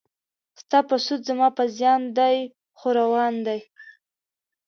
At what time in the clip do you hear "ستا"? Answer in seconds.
0.61-0.79